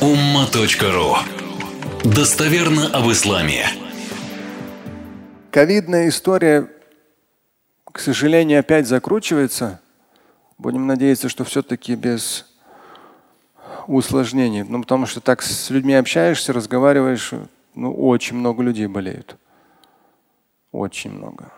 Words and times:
umma.ru 0.00 1.16
Достоверно 2.04 2.88
об 2.88 3.10
исламе. 3.10 3.66
Ковидная 5.50 6.08
история, 6.08 6.68
к 7.90 7.98
сожалению, 7.98 8.60
опять 8.60 8.86
закручивается. 8.86 9.80
Будем 10.58 10.86
надеяться, 10.86 11.30
что 11.30 11.44
все-таки 11.44 11.94
без 11.94 12.44
усложнений. 13.86 14.64
Ну, 14.68 14.82
потому 14.82 15.06
что 15.06 15.20
так 15.20 15.40
с 15.40 15.70
людьми 15.70 15.94
общаешься, 15.94 16.52
разговариваешь, 16.52 17.32
ну, 17.74 17.94
очень 17.94 18.36
много 18.36 18.62
людей 18.62 18.88
болеют. 18.88 19.36
Очень 20.72 21.12
много. 21.12 21.50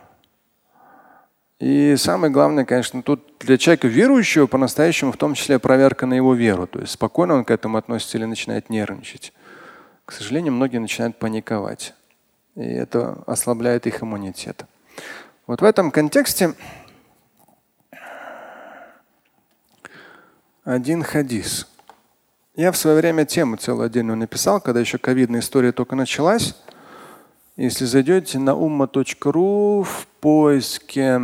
И 1.61 1.97
самое 1.97 2.33
главное, 2.33 2.65
конечно, 2.65 3.03
тут 3.03 3.35
для 3.41 3.59
человека 3.59 3.89
верующего 3.89 4.47
по-настоящему 4.47 5.11
в 5.11 5.17
том 5.17 5.35
числе 5.35 5.59
проверка 5.59 6.07
на 6.07 6.15
его 6.15 6.35
веру. 6.35 6.69
То 6.69 6.81
есть 6.81 6.93
спокойно 6.93 7.35
он 7.35 7.45
к 7.45 7.51
этому 7.51 7.79
относится 7.79 8.17
или 8.17 8.25
начинает 8.27 8.71
нервничать. 8.71 9.33
К 10.05 10.13
сожалению, 10.13 10.53
многие 10.53 10.79
начинают 10.79 11.19
паниковать. 11.19 11.95
И 12.55 12.63
это 12.63 13.23
ослабляет 13.27 13.87
их 13.87 14.03
иммунитет. 14.03 14.65
Вот 15.47 15.61
в 15.61 15.65
этом 15.65 15.91
контексте 15.91 16.55
один 20.65 21.03
хадис. 21.03 21.67
Я 22.55 22.73
в 22.73 22.77
свое 22.77 22.97
время 22.97 23.25
тему 23.25 23.57
целую 23.57 23.87
отдельную 23.87 24.17
написал, 24.17 24.61
когда 24.61 24.81
еще 24.81 24.99
ковидная 24.99 25.41
история 25.41 25.73
только 25.73 25.97
началась. 25.97 26.55
Если 27.59 27.87
зайдете 27.87 28.39
на 28.39 28.51
umma.ru 28.51 29.83
в 29.83 30.07
поиске 30.21 31.21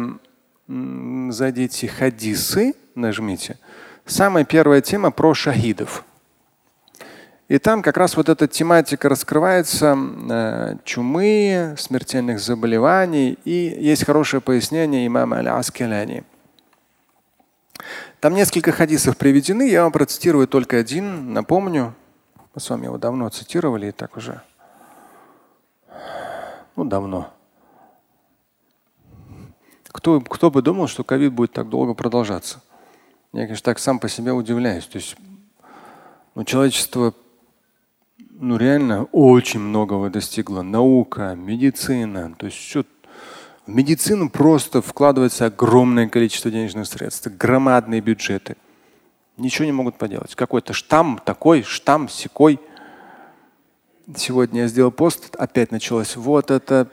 зайдите 0.66 1.86
хадисы, 1.86 2.74
нажмите. 2.96 3.56
Самая 4.04 4.44
первая 4.44 4.80
тема 4.80 5.12
про 5.12 5.32
шахидов. 5.32 6.04
И 7.46 7.58
там 7.58 7.82
как 7.82 7.96
раз 7.96 8.16
вот 8.16 8.28
эта 8.28 8.48
тематика 8.48 9.08
раскрывается 9.08 9.96
э, 9.96 10.76
чумы, 10.82 11.76
смертельных 11.78 12.40
заболеваний. 12.40 13.38
И 13.44 13.76
есть 13.78 14.04
хорошее 14.04 14.40
пояснение 14.40 15.06
имама 15.06 15.36
Аль-Аскаляни. 15.36 16.24
Там 18.18 18.34
несколько 18.34 18.72
хадисов 18.72 19.16
приведены, 19.16 19.68
я 19.70 19.84
вам 19.84 19.92
процитирую 19.92 20.48
только 20.48 20.78
один. 20.78 21.32
Напомню, 21.32 21.94
мы 22.56 22.60
с 22.60 22.68
вами 22.68 22.86
его 22.86 22.98
давно 22.98 23.28
цитировали 23.28 23.90
и 23.90 23.92
так 23.92 24.16
уже. 24.16 24.42
Ну, 26.76 26.84
давно. 26.84 27.32
Кто, 29.88 30.20
кто 30.20 30.50
бы 30.50 30.60
думал, 30.60 30.88
что 30.88 31.04
ковид 31.04 31.32
будет 31.32 31.52
так 31.52 31.68
долго 31.68 31.94
продолжаться? 31.94 32.60
Я, 33.32 33.42
конечно, 33.42 33.64
так 33.64 33.78
сам 33.78 33.98
по 33.98 34.08
себе 34.08 34.32
удивляюсь. 34.32 34.86
То 34.86 34.96
есть 34.96 35.16
ну, 36.34 36.44
человечество 36.44 37.14
ну, 38.30 38.56
реально 38.56 39.04
очень 39.12 39.60
многого 39.60 40.10
достигло. 40.10 40.62
Наука, 40.62 41.34
медицина. 41.36 42.34
То 42.36 42.46
есть 42.46 42.58
все 42.58 42.84
в 43.66 43.70
медицину 43.70 44.28
просто 44.28 44.82
вкладывается 44.82 45.46
огромное 45.46 46.08
количество 46.08 46.50
денежных 46.50 46.86
средств, 46.86 47.28
громадные 47.28 48.00
бюджеты. 48.00 48.56
Ничего 49.36 49.64
не 49.64 49.72
могут 49.72 49.96
поделать. 49.96 50.34
Какой-то 50.34 50.72
штамм 50.72 51.20
такой, 51.24 51.62
штамм 51.62 52.08
секой. 52.08 52.60
Сегодня 54.16 54.62
я 54.62 54.68
сделал 54.68 54.90
пост, 54.90 55.34
опять 55.36 55.70
началось. 55.70 56.16
Вот 56.16 56.50
это 56.50 56.88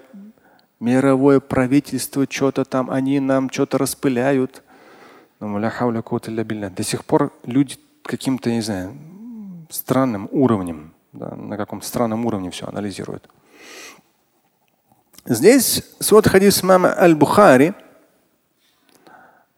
мировое 0.80 1.42
правительство, 1.42 2.26
что-то 2.30 2.64
там, 2.64 2.90
они 2.90 3.20
нам 3.20 3.50
что-то 3.50 3.78
распыляют. 3.78 4.64
До 5.40 6.84
сих 6.84 7.04
пор 7.04 7.34
люди 7.44 7.76
каким-то, 8.04 8.50
не 8.50 8.62
знаю, 8.62 8.96
странным 9.70 10.30
уровнем, 10.32 10.94
да, 11.12 11.36
на 11.36 11.58
каком-то 11.58 11.86
странном 11.86 12.26
уровне 12.26 12.50
все 12.50 12.68
анализируют. 12.68 13.28
Здесь 15.26 15.84
свод 16.00 16.28
хадис 16.28 16.64
мама 16.64 16.98
Аль-Бухари 16.98 17.74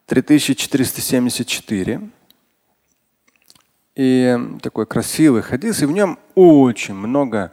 3474. 0.08 2.09
И 3.96 4.38
такой 4.62 4.86
красивый 4.86 5.42
хадис, 5.44 5.81
и 5.81 5.86
в 5.86 5.92
нем 5.92 6.18
очень 6.36 6.96
много 6.96 7.52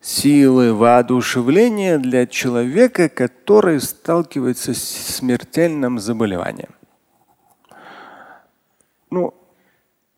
силы 0.00 0.72
воодушевления 0.72 1.98
для 1.98 2.26
человека, 2.26 3.10
который 3.10 3.80
сталкивается 3.80 4.72
с 4.72 4.82
смертельным 4.82 5.98
заболеванием. 5.98 6.70
Ну, 9.10 9.34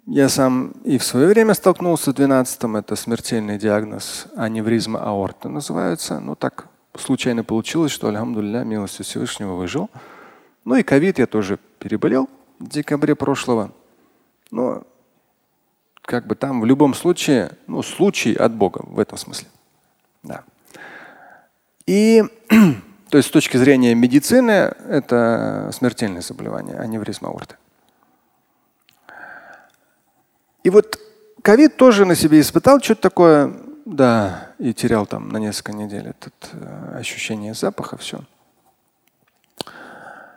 я 0.06 0.28
сам 0.28 0.72
и 0.84 0.98
в 0.98 1.04
свое 1.04 1.28
время 1.28 1.54
столкнулся 1.54 2.12
с 2.12 2.14
12-м, 2.14 2.76
это 2.76 2.94
смертельный 2.96 3.58
диагноз 3.58 4.26
аневризма 4.36 5.00
аорты 5.00 5.48
называется. 5.48 6.20
Ну 6.20 6.36
так 6.36 6.66
случайно 6.96 7.42
получилось, 7.42 7.92
что, 7.92 8.08
альхамдулилля, 8.08 8.64
милостью 8.64 9.04
Всевышнего 9.04 9.54
выжил. 9.54 9.90
Ну 10.64 10.76
и 10.76 10.82
ковид 10.82 11.18
я 11.18 11.26
тоже 11.26 11.58
переболел 11.78 12.28
в 12.58 12.68
декабре 12.68 13.14
прошлого. 13.14 13.72
Но 14.50 14.84
как 16.02 16.26
бы 16.26 16.34
там 16.34 16.60
в 16.60 16.66
любом 16.66 16.94
случае, 16.94 17.52
ну, 17.66 17.82
случай 17.82 18.34
от 18.34 18.52
Бога 18.52 18.82
в 18.84 18.98
этом 18.98 19.18
смысле. 19.18 19.48
Да. 20.22 20.42
И 21.86 22.22
то 23.10 23.16
есть 23.16 23.28
с 23.28 23.32
точки 23.32 23.56
зрения 23.56 23.94
медицины 23.94 24.74
это 24.88 25.70
смертельное 25.72 26.22
заболевание, 26.22 26.76
аневризма 26.78 27.28
аорты. 27.28 27.56
И 30.64 30.70
вот 30.70 30.98
ковид 31.42 31.76
тоже 31.76 32.04
на 32.04 32.14
себе 32.14 32.40
испытал 32.40 32.80
что-то 32.80 33.02
такое, 33.02 33.52
да, 33.84 34.52
и 34.58 34.72
терял 34.72 35.06
там 35.06 35.28
на 35.28 35.38
несколько 35.38 35.72
недель 35.72 36.08
это 36.08 36.30
э, 36.52 36.98
ощущение 36.98 37.54
запаха, 37.54 37.96
все. 37.96 38.20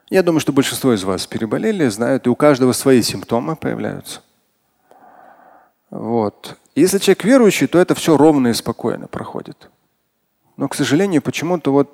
Я 0.09 0.23
думаю, 0.23 0.39
что 0.39 0.51
большинство 0.51 0.93
из 0.93 1.03
вас 1.03 1.25
переболели, 1.27 1.87
знают, 1.87 2.27
и 2.27 2.29
у 2.29 2.35
каждого 2.35 2.73
свои 2.73 3.01
симптомы 3.01 3.55
появляются. 3.55 4.21
Вот. 5.95 6.57
Если 6.75 6.97
человек 6.97 7.23
верующий, 7.23 7.67
то 7.67 7.79
это 7.79 7.95
все 7.95 8.17
ровно 8.17 8.49
и 8.49 8.53
спокойно 8.53 9.07
проходит. 9.07 9.69
Но, 10.57 10.67
к 10.67 10.75
сожалению, 10.75 11.21
почему-то 11.21 11.71
вот 11.71 11.89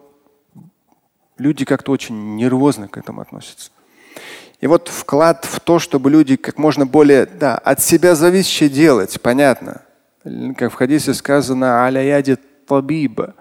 люди 1.38 1.66
как-то 1.66 1.92
очень 1.92 2.36
нервозно 2.36 2.88
к 2.88 2.98
этому 2.98 3.22
относятся. 3.22 3.70
И 4.60 4.68
вот 4.68 4.88
вклад 4.88 5.46
в 5.46 5.60
то, 5.60 5.78
чтобы 5.78 6.10
люди 6.10 6.36
как 6.36 6.58
можно 6.58 6.86
более 6.86 7.26
да, 7.28 7.58
от 7.58 7.82
себя 7.82 8.16
зависящее 8.16 8.70
делать, 8.70 9.22
понятно. 9.22 9.82
Как 10.58 10.72
в 10.72 10.76
хадисе 10.76 11.14
сказано, 11.14 11.86
аляяди 11.86 12.38
табиба. 12.68 13.36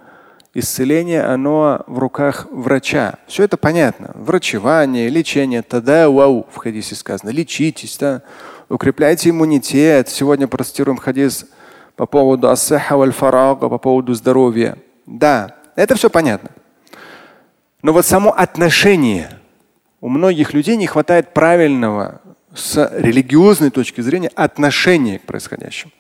Исцеление, 0.52 1.22
оно 1.22 1.84
в 1.86 1.98
руках 1.98 2.48
врача. 2.50 3.14
Все 3.26 3.44
это 3.44 3.56
понятно. 3.56 4.10
Врачевание, 4.14 5.08
лечение, 5.08 5.62
тада 5.62 6.10
вау 6.10 6.46
в 6.50 6.56
хадисе 6.56 6.96
сказано. 6.96 7.30
Лечитесь, 7.30 7.96
да? 7.98 8.22
Укрепляйте 8.70 9.30
иммунитет. 9.30 10.08
Сегодня 10.08 10.48
процитируем 10.48 10.96
хадис 10.96 11.46
по 11.96 12.06
поводу 12.06 12.48
ассаха 12.48 12.96
валь 12.96 13.12
фарага, 13.12 13.68
по 13.68 13.78
поводу 13.78 14.14
здоровья. 14.14 14.78
Да, 15.06 15.56
это 15.76 15.96
все 15.96 16.08
понятно. 16.08 16.50
Но 17.82 17.92
вот 17.92 18.06
само 18.06 18.32
отношение 18.32 19.38
у 20.00 20.08
многих 20.08 20.54
людей 20.54 20.76
не 20.76 20.86
хватает 20.86 21.34
правильного 21.34 22.20
с 22.54 22.90
религиозной 22.94 23.70
точки 23.70 24.00
зрения 24.00 24.30
отношения 24.34 25.18
к 25.18 25.22
происходящему. 25.22 25.92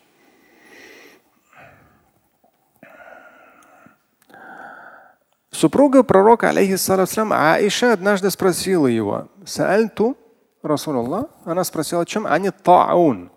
Супруга 5.50 6.02
пророка, 6.02 6.48
алейхиссалам, 6.48 7.32
Аиша 7.32 7.92
однажды 7.92 8.30
спросила 8.30 8.86
его, 8.86 9.28
Саальту 9.44 10.16
Расулаллах, 10.62 11.26
она 11.44 11.64
спросила, 11.64 12.04
чем 12.04 12.26
они 12.26 12.50
таун. 12.50 13.30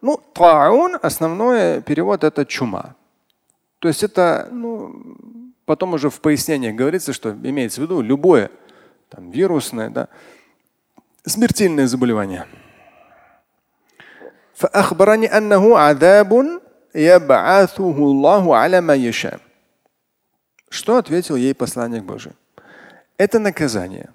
Ну, 0.00 0.20
таун, 0.32 0.98
основной 1.00 1.80
перевод 1.82 2.24
это 2.24 2.44
чума. 2.44 2.96
То 3.78 3.88
есть 3.88 4.02
это, 4.02 4.48
ну, 4.50 4.92
потом 5.64 5.94
уже 5.94 6.10
в 6.10 6.20
пояснениях 6.20 6.74
говорится, 6.74 7.12
что 7.12 7.30
имеется 7.30 7.80
в 7.80 7.84
виду 7.84 8.00
любое 8.00 8.50
там, 9.08 9.30
вирусное, 9.30 9.90
да, 9.90 10.08
смертельное 11.24 11.86
заболевание. 11.86 12.46
Что 20.68 20.96
ответил 20.96 21.36
ей 21.36 21.54
посланник 21.54 22.04
Божий? 22.04 22.32
Это 23.18 23.38
наказание. 23.38 24.10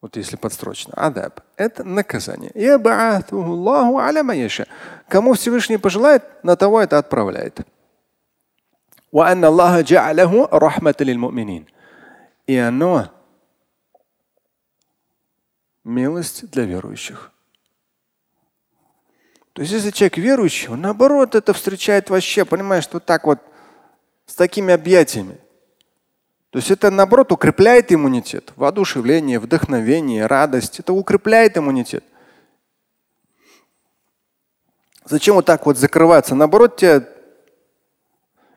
Вот 0.00 0.16
если 0.16 0.36
подстрочно. 0.36 0.94
Адаб– 0.96 1.40
это 1.56 1.84
наказание. 1.84 2.50
Кому 5.08 5.34
Всевышний 5.34 5.76
пожелает, 5.76 6.22
на 6.42 6.56
того 6.56 6.80
это 6.80 6.98
отправляет. 6.98 7.60
И 12.46 12.56
оно 12.56 13.10
милость 15.84 16.50
для 16.50 16.64
верующих. 16.64 17.30
То 19.52 19.62
есть, 19.62 19.72
если 19.74 19.90
человек 19.90 20.16
верующий, 20.16 20.68
он 20.68 20.80
наоборот 20.80 21.34
это 21.34 21.52
встречает 21.52 22.08
вообще, 22.08 22.44
понимаешь, 22.44 22.88
вот 22.92 23.04
так 23.04 23.26
вот, 23.26 23.40
с 24.26 24.34
такими 24.34 24.72
объятиями. 24.72 25.38
То 26.50 26.58
есть 26.58 26.70
это 26.70 26.90
наоборот 26.90 27.30
укрепляет 27.30 27.92
иммунитет. 27.92 28.52
Воодушевление, 28.56 29.38
вдохновение, 29.38 30.26
радость. 30.26 30.80
Это 30.80 30.92
укрепляет 30.92 31.56
иммунитет. 31.56 32.04
Зачем 35.04 35.36
вот 35.36 35.46
так 35.46 35.64
вот 35.64 35.78
закрываться? 35.78 36.34
Наоборот, 36.34 36.76
тебя 36.76 37.08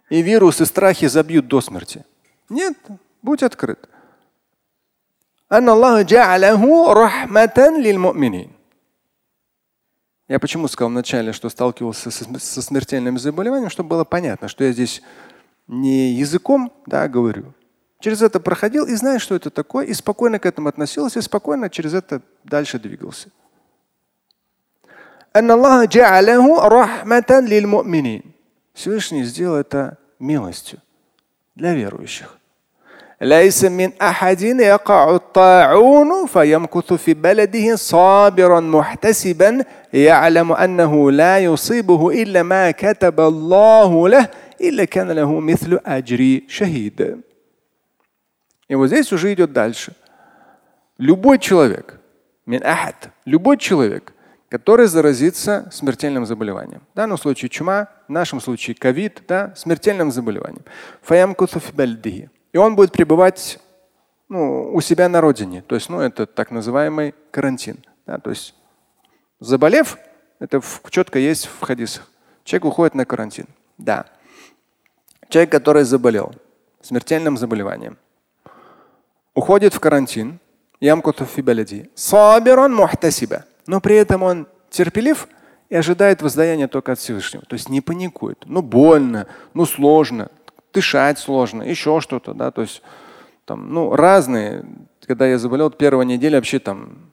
и 0.09 0.21
вирус, 0.21 0.59
и 0.61 0.65
страхи 0.65 1.07
забьют 1.07 1.47
до 1.47 1.61
смерти. 1.61 2.03
Нет, 2.49 2.77
будь 3.21 3.43
открыт. 3.43 3.89
Я 10.27 10.39
почему 10.39 10.67
сказал 10.67 10.89
вначале, 10.89 11.31
что 11.31 11.49
сталкивался 11.49 12.09
со 12.09 12.61
смертельным 12.61 13.19
заболеванием, 13.19 13.69
чтобы 13.69 13.89
было 13.89 14.03
понятно, 14.03 14.47
что 14.47 14.63
я 14.63 14.71
здесь 14.71 15.03
не 15.67 16.13
языком 16.13 16.71
да, 16.87 17.07
говорю 17.07 17.53
Через 18.02 18.22
это 18.22 18.38
проходил 18.38 18.86
и 18.86 18.94
знаю, 18.94 19.18
что 19.18 19.34
это 19.34 19.50
такое, 19.50 19.86
и 19.86 19.92
спокойно 19.92 20.38
к 20.38 20.46
этому 20.46 20.68
относился, 20.68 21.18
и 21.18 21.22
спокойно 21.22 21.68
через 21.68 21.94
это 21.94 22.22
дальше 22.44 22.78
двигался. 22.78 23.28
Всевышний 28.74 29.24
сделал 29.24 29.56
это 29.56 29.98
милостью 30.20 30.78
для 31.56 31.74
верующих. 31.74 32.38
ليس 33.20 33.64
من 33.64 33.92
أحد 34.02 34.42
يقع 34.42 35.14
الطاعون 35.14 36.26
فيمكث 36.26 36.92
في 36.92 37.14
بلده 37.14 37.76
صابرا 37.76 38.60
محتسبا 38.60 39.64
يعلم 39.92 40.52
أنه 40.52 41.10
لا 41.10 41.38
يصيبه 41.38 42.22
إلا 42.22 42.42
ما 42.42 42.70
كتب 42.70 43.20
الله 43.20 44.08
له 44.08 44.28
إلا 44.60 44.84
كان 44.84 45.10
له 45.10 45.40
مثل 45.40 45.80
أجر 45.86 46.40
شهيد. 46.48 47.22
и 48.67 48.75
вот 48.75 48.87
здесь 48.87 49.11
уже 49.11 49.33
идет 49.33 49.53
дальше. 49.53 49.93
Любой 50.97 51.39
человек, 51.39 51.99
любой 53.25 53.57
человек, 53.57 54.13
который 54.49 54.85
заразится 54.85 55.67
смертельным 55.71 56.25
заболеванием. 56.25 56.81
В 56.93 56.95
данном 56.95 57.17
случае 57.17 57.49
чума, 57.49 57.89
в 58.07 58.11
нашем 58.11 58.39
случае 58.39 58.75
ковид, 58.75 59.23
да, 59.27 59.53
смертельным 59.55 60.11
заболеванием. 60.11 60.63
И 62.51 62.57
он 62.57 62.75
будет 62.75 62.91
пребывать 62.91 63.59
ну, 64.29 64.71
у 64.73 64.81
себя 64.81 65.09
на 65.09 65.21
родине. 65.21 65.63
То 65.63 65.75
есть, 65.75 65.89
ну, 65.89 65.99
это 65.99 66.25
так 66.25 66.51
называемый 66.51 67.15
карантин. 67.31 67.83
Да, 68.05 68.19
то 68.19 68.29
есть, 68.29 68.53
заболев, 69.39 69.97
это 70.39 70.61
в, 70.61 70.81
четко 70.89 71.19
есть 71.19 71.47
в 71.47 71.61
хадисах. 71.61 72.09
Человек 72.43 72.65
уходит 72.65 72.95
на 72.95 73.05
карантин. 73.05 73.47
Да. 73.77 74.05
Человек, 75.29 75.51
который 75.51 75.83
заболел 75.83 76.35
смертельным 76.81 77.37
заболеванием, 77.37 77.97
уходит 79.33 79.73
в 79.73 79.79
карантин, 79.79 80.39
но 83.67 83.81
при 83.81 83.95
этом 83.95 84.23
он 84.23 84.47
терпелив 84.69 85.27
и 85.69 85.75
ожидает 85.75 86.21
воздаяния 86.21 86.67
только 86.67 86.91
от 86.91 86.99
Всевышнего. 86.99 87.45
То 87.45 87.53
есть 87.53 87.69
не 87.69 87.81
паникует. 87.81 88.43
Ну 88.45 88.61
больно, 88.61 89.27
ну 89.53 89.65
сложно, 89.65 90.29
дышать 90.73 91.19
сложно, 91.19 91.63
еще 91.63 92.01
что-то, 92.01 92.33
да, 92.33 92.51
то 92.51 92.61
есть 92.61 92.81
там, 93.45 93.73
ну, 93.73 93.95
разные. 93.95 94.65
Когда 95.05 95.27
я 95.27 95.37
заболел, 95.37 95.69
первая 95.69 96.05
неделя 96.05 96.37
вообще 96.37 96.59
там, 96.59 97.11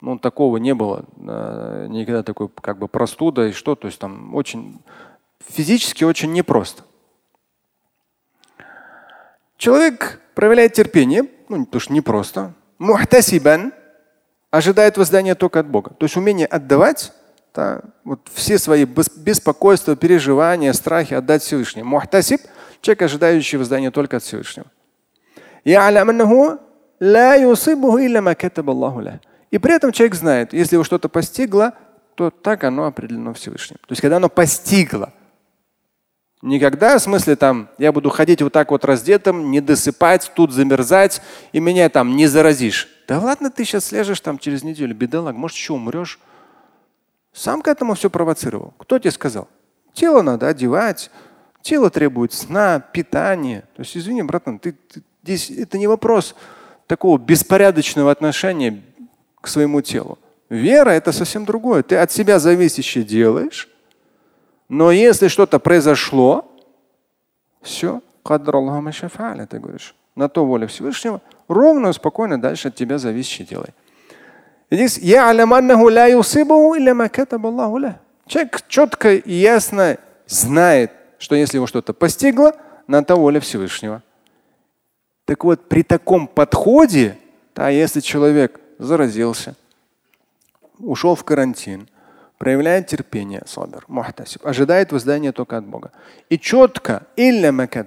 ну, 0.00 0.18
такого 0.18 0.58
не 0.58 0.74
было, 0.74 1.04
никогда 1.16 2.22
такой 2.22 2.48
как 2.48 2.78
бы 2.78 2.86
простуда 2.88 3.46
и 3.48 3.52
что, 3.52 3.74
то 3.74 3.86
есть 3.86 3.98
там 3.98 4.34
очень 4.34 4.80
физически 5.48 6.04
очень 6.04 6.32
непросто. 6.32 6.82
Человек 9.56 10.20
проявляет 10.34 10.74
терпение, 10.74 11.26
ну, 11.48 11.64
потому 11.64 11.80
что 11.80 11.92
непросто. 11.92 12.52
Мухтасибан 12.78 13.72
ожидает 14.50 14.96
воздания 14.96 15.34
только 15.34 15.60
от 15.60 15.66
Бога. 15.66 15.90
То 15.90 16.04
есть 16.04 16.16
умение 16.16 16.46
отдавать 16.46 17.12
да, 17.54 17.82
вот 18.04 18.20
все 18.32 18.58
свои 18.58 18.84
беспокойства, 18.84 19.96
переживания, 19.96 20.72
страхи 20.72 21.14
отдать 21.14 21.42
Всевышнему. 21.42 21.90
Мухтасиб– 21.90 22.40
человек, 22.80 23.02
ожидающий 23.02 23.58
воздания 23.58 23.90
только 23.90 24.16
от 24.16 24.22
Всевышнего. 24.22 24.66
И 29.50 29.58
при 29.58 29.74
этом 29.74 29.92
человек 29.92 30.14
знает, 30.16 30.52
если 30.52 30.76
его 30.76 30.84
что-то 30.84 31.08
постигло, 31.08 31.74
то 32.16 32.30
так 32.30 32.64
оно 32.64 32.86
определено 32.86 33.32
Всевышним. 33.34 33.78
То 33.78 33.92
есть 33.92 34.02
когда 34.02 34.16
оно 34.16 34.28
постигло– 34.28 35.12
Никогда, 36.44 36.98
в 36.98 37.02
смысле, 37.02 37.36
там, 37.36 37.70
я 37.78 37.90
буду 37.90 38.10
ходить 38.10 38.42
вот 38.42 38.52
так 38.52 38.70
вот 38.70 38.84
раздетым, 38.84 39.50
не 39.50 39.62
досыпать, 39.62 40.30
тут 40.34 40.52
замерзать, 40.52 41.22
и 41.52 41.58
меня 41.58 41.88
там 41.88 42.16
не 42.16 42.26
заразишь. 42.26 42.86
Да 43.08 43.18
ладно, 43.18 43.50
ты 43.50 43.64
сейчас 43.64 43.86
слежешь 43.86 44.20
там 44.20 44.36
через 44.36 44.62
неделю, 44.62 44.94
бедолаг, 44.94 45.34
может, 45.34 45.56
еще 45.56 45.72
умрешь. 45.72 46.20
Сам 47.32 47.62
к 47.62 47.68
этому 47.68 47.94
все 47.94 48.10
провоцировал. 48.10 48.74
Кто 48.76 48.98
тебе 48.98 49.10
сказал? 49.10 49.48
Тело 49.94 50.20
надо 50.20 50.46
одевать, 50.46 51.10
тело 51.62 51.88
требует 51.88 52.34
сна, 52.34 52.78
питания. 52.78 53.62
То 53.74 53.80
есть, 53.80 53.96
извини, 53.96 54.22
братан, 54.22 54.58
ты, 54.58 54.72
ты, 54.72 55.02
здесь 55.22 55.50
это 55.50 55.78
не 55.78 55.86
вопрос 55.86 56.34
такого 56.86 57.16
беспорядочного 57.16 58.10
отношения 58.10 58.82
к 59.40 59.48
своему 59.48 59.80
телу. 59.80 60.18
Вера– 60.50 60.90
это 60.90 61.10
совсем 61.10 61.46
другое. 61.46 61.82
Ты 61.82 61.96
от 61.96 62.12
себя 62.12 62.38
зависящее 62.38 63.02
делаешь, 63.02 63.70
но 64.68 64.90
если 64.90 65.28
что-то 65.28 65.58
произошло, 65.58 66.50
все, 67.62 68.00
кадр 68.22 68.56
Аллаха 68.56 68.80
ты 69.46 69.58
говоришь. 69.58 69.94
На 70.14 70.28
то 70.28 70.46
воля 70.46 70.66
Всевышнего, 70.66 71.20
ровно 71.48 71.88
и 71.88 71.92
спокойно 71.92 72.40
дальше 72.40 72.68
от 72.68 72.74
тебя 72.74 72.98
зависящее 72.98 73.46
делай. 73.46 73.70
Здесь 74.70 74.98
Человек 78.26 78.66
четко 78.68 79.14
и 79.14 79.32
ясно 79.32 79.98
знает, 80.26 80.92
что 81.18 81.34
если 81.34 81.58
его 81.58 81.66
что-то 81.66 81.92
постигло, 81.92 82.54
на 82.86 83.02
то 83.02 83.16
воля 83.16 83.40
Всевышнего. 83.40 84.02
Так 85.24 85.44
вот, 85.44 85.68
при 85.68 85.82
таком 85.82 86.26
подходе, 86.26 87.16
да, 87.54 87.68
если 87.68 88.00
человек 88.00 88.60
заразился, 88.78 89.54
ушел 90.78 91.14
в 91.14 91.24
карантин, 91.24 91.88
проявляет 92.38 92.86
терпение, 92.86 93.42
сабир, 93.46 93.84
мухтасиб, 93.88 94.46
ожидает 94.46 94.92
воздания 94.92 95.32
только 95.32 95.56
от 95.56 95.64
Бога. 95.66 95.92
И 96.28 96.38
четко, 96.38 97.06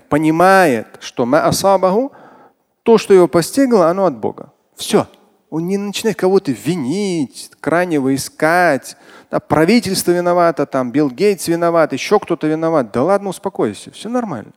понимает, 0.09 0.87
что 0.99 1.27
асабаху, 1.31 2.11
то, 2.83 2.97
что 2.97 3.13
его 3.13 3.27
постигло, 3.27 3.89
оно 3.89 4.05
от 4.05 4.17
Бога. 4.17 4.51
Все. 4.75 5.07
Он 5.49 5.65
не 5.65 5.77
начинает 5.77 6.17
кого-то 6.17 6.51
винить, 6.51 7.51
крайнего 7.61 8.13
искать. 8.13 8.97
Да, 9.31 9.39
правительство 9.39 10.11
виновато, 10.11 10.65
там, 10.65 10.91
Билл 10.91 11.09
Гейтс 11.09 11.47
виноват, 11.47 11.93
еще 11.93 12.19
кто-то 12.19 12.47
виноват. 12.47 12.91
Да 12.91 13.03
ладно, 13.03 13.29
успокойся, 13.29 13.91
все 13.91 14.09
нормально. 14.09 14.51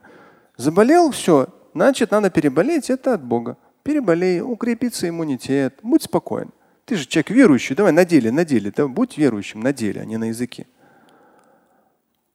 Заболел, 0.57 1.11
все, 1.11 1.49
значит, 1.75 2.11
надо 2.11 2.31
переболеть, 2.31 2.91
это 2.91 3.15
от 3.15 3.23
Бога. 3.23 3.57
Переболей, 3.83 4.41
укрепится 4.41 5.09
иммунитет, 5.09 5.79
будь 5.83 6.03
спокоен. 6.03 6.51
Ты 6.91 6.97
же 6.97 7.07
человек 7.07 7.31
верующий, 7.31 7.77
давай 7.77 7.93
на 7.93 8.05
деле, 8.05 8.33
на 8.33 8.45
деле. 8.45 8.73
Да, 8.75 8.89
будь 8.89 9.17
верующим 9.17 9.61
на 9.61 9.73
деле, 9.73 10.01
а 10.01 10.05
не 10.05 10.17
на 10.17 10.25
языке. 10.25 10.67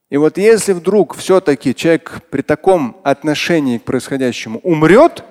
И 0.08 0.16
вот 0.16 0.38
если 0.38 0.72
вдруг 0.72 1.14
все-таки 1.14 1.74
человек 1.74 2.22
при 2.30 2.40
таком 2.40 2.96
отношении 3.02 3.76
к 3.76 3.82
происходящему 3.82 4.58
умрет, 4.60 5.24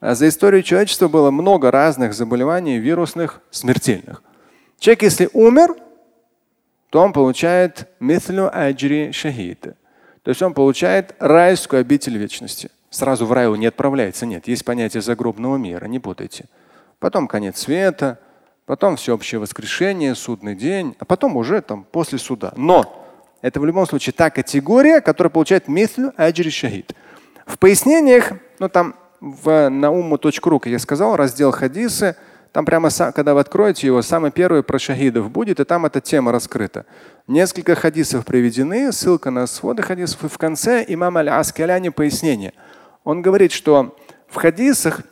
а 0.00 0.14
за 0.14 0.28
историю 0.28 0.62
человечества 0.62 1.08
было 1.08 1.30
много 1.30 1.70
разных 1.70 2.14
заболеваний 2.14 2.78
вирусных, 2.78 3.42
смертельных. 3.50 4.22
Человек, 4.78 5.02
если 5.02 5.28
умер, 5.34 5.76
то 6.88 7.02
он 7.02 7.12
получает 7.12 7.86
мithlu 8.00 8.48
аджри 8.48 9.12
шахида. 9.12 9.76
То 10.22 10.28
есть 10.30 10.40
он 10.40 10.54
получает 10.54 11.14
райскую 11.18 11.80
обитель 11.80 12.16
вечности. 12.16 12.70
Сразу 12.88 13.26
в 13.26 13.32
рай 13.32 13.48
он 13.48 13.60
не 13.60 13.66
отправляется. 13.66 14.24
Нет, 14.24 14.48
есть 14.48 14.64
понятие 14.64 15.02
загробного 15.02 15.58
мира, 15.58 15.84
не 15.84 15.98
путайте 15.98 16.46
потом 17.02 17.26
конец 17.26 17.58
света, 17.58 18.20
потом 18.64 18.94
всеобщее 18.94 19.40
воскрешение, 19.40 20.14
судный 20.14 20.54
день, 20.54 20.94
а 21.00 21.04
потом 21.04 21.36
уже 21.36 21.60
там 21.60 21.82
после 21.82 22.16
суда. 22.16 22.52
Но 22.56 23.04
это 23.42 23.58
в 23.58 23.66
любом 23.66 23.86
случае 23.86 24.12
та 24.12 24.30
категория, 24.30 25.00
которая 25.00 25.30
получает 25.32 25.66
мислю 25.66 26.14
аджри 26.16 26.48
шахид. 26.48 26.94
В 27.44 27.58
пояснениях, 27.58 28.34
ну 28.60 28.68
там 28.68 28.94
в 29.20 29.68
науму.ру, 29.68 30.60
как 30.60 30.70
я 30.70 30.78
сказал, 30.78 31.16
раздел 31.16 31.50
хадисы, 31.50 32.14
там 32.52 32.64
прямо, 32.64 32.88
когда 33.12 33.34
вы 33.34 33.40
откроете 33.40 33.88
его, 33.88 34.00
самый 34.00 34.30
первый 34.30 34.62
про 34.62 34.78
шахидов 34.78 35.28
будет, 35.28 35.58
и 35.58 35.64
там 35.64 35.84
эта 35.86 36.00
тема 36.00 36.30
раскрыта. 36.30 36.86
Несколько 37.26 37.74
хадисов 37.74 38.24
приведены, 38.24 38.92
ссылка 38.92 39.30
на 39.32 39.48
своды 39.48 39.82
хадисов, 39.82 40.22
и 40.22 40.28
в 40.28 40.38
конце 40.38 40.84
имам 40.86 41.16
Аль-Аскаляни 41.16 41.88
пояснение. 41.88 42.52
Он 43.02 43.22
говорит, 43.22 43.50
что 43.50 43.96
в 44.28 44.36
хадисах 44.36 45.02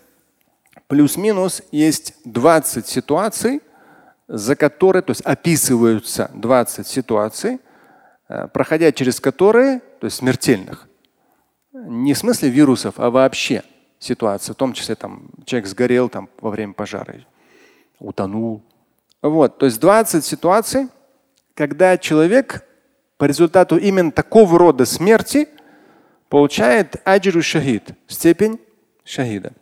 плюс-минус 0.90 1.62
есть 1.70 2.14
20 2.24 2.84
ситуаций, 2.84 3.62
за 4.26 4.56
которые, 4.56 5.02
то 5.02 5.12
есть 5.12 5.20
описываются 5.20 6.32
20 6.34 6.84
ситуаций, 6.84 7.60
э, 8.28 8.48
проходя 8.48 8.90
через 8.90 9.20
которые, 9.20 9.78
то 10.00 10.06
есть 10.06 10.16
смертельных, 10.16 10.88
не 11.72 12.12
в 12.12 12.18
смысле 12.18 12.48
вирусов, 12.48 12.94
а 12.96 13.10
вообще 13.10 13.62
ситуации, 14.00 14.52
в 14.52 14.56
том 14.56 14.72
числе 14.72 14.96
там 14.96 15.30
человек 15.44 15.68
сгорел 15.68 16.08
там 16.08 16.28
во 16.40 16.50
время 16.50 16.72
пожара, 16.72 17.14
утонул. 18.00 18.60
Вот, 19.22 19.58
то 19.58 19.66
есть 19.66 19.78
20 19.80 20.24
ситуаций, 20.24 20.88
когда 21.54 21.98
человек 21.98 22.66
по 23.16 23.26
результату 23.26 23.76
именно 23.76 24.10
такого 24.10 24.58
рода 24.58 24.84
смерти 24.86 25.48
получает 26.28 26.96
аджиру 27.04 27.42
шахид, 27.42 27.92
степень 28.08 28.58
шахида. 29.04 29.52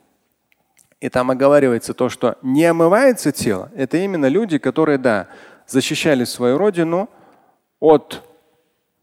И 1.00 1.08
там 1.08 1.30
оговаривается 1.30 1.94
то, 1.94 2.08
что 2.08 2.36
не 2.42 2.64
омывается 2.64 3.30
тело. 3.32 3.70
Это 3.76 3.98
именно 3.98 4.26
люди, 4.26 4.58
которые, 4.58 4.98
да, 4.98 5.28
защищали 5.66 6.24
свою 6.24 6.58
родину 6.58 7.08
от 7.78 8.22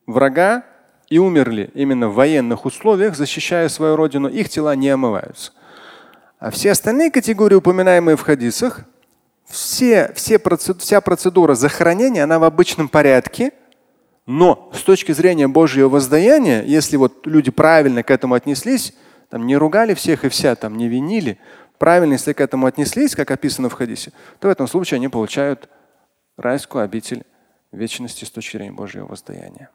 врага 0.06 0.64
и 1.10 1.20
умерли 1.20 1.70
именно 1.74 2.10
в 2.10 2.16
военных 2.16 2.66
условиях, 2.66 3.16
защищая 3.16 3.70
свою 3.70 3.96
родину. 3.96 4.28
Их 4.28 4.50
тела 4.50 4.76
не 4.76 4.90
омываются. 4.90 5.54
А 6.40 6.52
все 6.52 6.72
остальные 6.72 7.12
категории, 7.12 7.56
упоминаемые 7.56 8.18
в 8.18 8.22
хадисах, 8.22 8.82
все, 9.46 10.12
все 10.16 10.38
процед, 10.38 10.82
вся 10.82 11.00
процедура 11.00 11.56
захоронения, 11.56 12.24
она 12.24 12.40
в 12.40 12.44
обычном 12.44 12.90
порядке– 12.90 13.52
но 14.26 14.72
с 14.74 14.82
точки 14.82 15.12
зрения 15.12 15.48
Божьего 15.48 15.88
воздаяния, 15.88 16.64
если 16.64 16.98
вот 16.98 17.28
люди 17.28 17.52
правильно 17.52 18.02
к 18.02 18.10
этому 18.10 18.34
отнеслись, 18.34 18.94
там 19.30 19.46
не 19.46 19.56
ругали 19.56 19.94
всех 19.94 20.26
и 20.26 20.30
вся, 20.30 20.56
там 20.56 20.78
не 20.78 20.88
винили, 20.88 21.38
правильно, 21.78 22.14
если 22.14 22.34
к 22.34 22.42
этому 22.42 22.66
отнеслись, 22.66 23.16
как 23.16 23.32
описано 23.32 23.70
в 23.70 23.74
хадисе, 23.74 24.12
то 24.40 24.48
в 24.48 24.52
этом 24.52 24.68
случае 24.68 24.98
они 24.98 25.08
получают 25.08 25.70
райскую 26.38 26.84
обитель 26.84 27.24
вечности 27.72 28.26
с 28.26 28.32
точки 28.32 28.58
зрения 28.58 28.72
Божьего 28.72 29.08
воздаяния. 29.08 29.70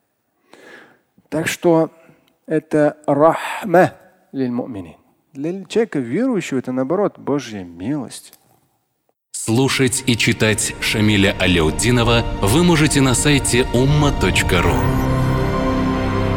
Так 1.28 1.46
что 1.46 1.90
это 2.46 2.96
рахма 3.06 3.94
Для 5.32 5.64
человека 5.64 6.00
верующего 6.00 6.58
это 6.58 6.72
наоборот 6.72 7.18
Божья 7.18 7.62
милость. 7.62 8.34
Слушать 9.30 10.02
и 10.06 10.16
читать 10.16 10.74
Шамиля 10.80 11.34
Аляутдинова 11.38 12.24
вы 12.42 12.64
можете 12.64 13.00
на 13.00 13.14
сайте 13.14 13.60
umma.ru. 13.72 14.89